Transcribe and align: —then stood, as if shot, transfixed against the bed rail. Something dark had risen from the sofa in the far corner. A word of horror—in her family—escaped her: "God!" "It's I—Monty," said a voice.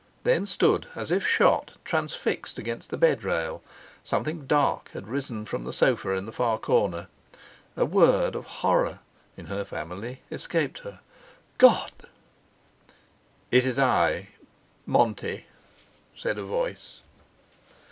—then 0.23 0.47
stood, 0.47 0.87
as 0.95 1.11
if 1.11 1.23
shot, 1.27 1.73
transfixed 1.85 2.57
against 2.57 2.89
the 2.89 2.97
bed 2.97 3.23
rail. 3.23 3.61
Something 4.03 4.47
dark 4.47 4.89
had 4.93 5.07
risen 5.07 5.45
from 5.45 5.63
the 5.63 5.71
sofa 5.71 6.09
in 6.13 6.25
the 6.25 6.31
far 6.31 6.57
corner. 6.57 7.07
A 7.77 7.85
word 7.85 8.33
of 8.35 8.45
horror—in 8.47 9.45
her 9.45 9.63
family—escaped 9.63 10.79
her: 10.79 11.01
"God!" 11.59 11.91
"It's 13.51 13.77
I—Monty," 13.77 15.45
said 16.15 16.39
a 16.39 16.43
voice. 16.45 17.01